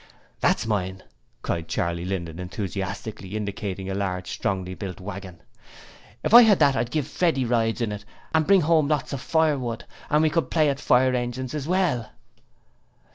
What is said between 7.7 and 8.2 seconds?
in it